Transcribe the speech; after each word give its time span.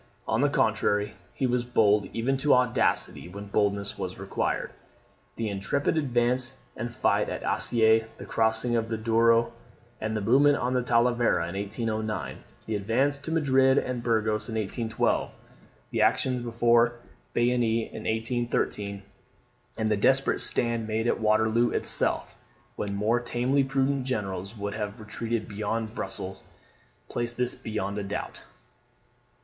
On 0.27 0.41
the 0.41 0.49
contrary, 0.49 1.13
he 1.35 1.45
was 1.45 1.63
bold 1.63 2.07
even 2.11 2.35
to 2.37 2.55
audacity 2.55 3.29
when 3.29 3.45
boldness 3.49 3.99
was 3.99 4.17
required. 4.17 4.71
"The 5.35 5.47
intrepid 5.47 5.95
advance 5.95 6.59
and 6.75 6.91
fight 6.91 7.29
at 7.29 7.43
Assaye, 7.43 8.05
the 8.17 8.25
crossing 8.25 8.75
of 8.75 8.89
the 8.89 8.97
Douro, 8.97 9.53
and 9.99 10.17
the 10.17 10.21
movement 10.21 10.57
on 10.57 10.73
Talavera 10.83 11.47
in 11.49 11.55
1809, 11.55 12.39
the 12.65 12.75
advance 12.75 13.19
to 13.19 13.31
Madrid 13.31 13.77
and 13.77 14.01
Burgos 14.01 14.49
in 14.49 14.55
1812, 14.55 15.29
the 15.91 16.01
actions 16.01 16.41
before 16.41 16.93
Bayonne 17.33 17.61
in 17.61 18.05
1813, 18.05 19.03
and 19.77 19.87
the 19.91 19.97
desperate 19.97 20.41
stand 20.41 20.87
made 20.87 21.05
at 21.05 21.19
Waterloo 21.19 21.69
itself, 21.69 22.35
when 22.75 22.95
more 22.95 23.19
tamely 23.19 23.63
prudent 23.63 24.05
generals 24.05 24.57
would 24.57 24.73
have 24.73 24.99
retreated 24.99 25.47
beyond 25.47 25.93
Brussels, 25.93 26.43
place 27.07 27.33
this 27.33 27.53
beyond 27.53 27.99
a 27.99 28.03
doubt." 28.03 28.43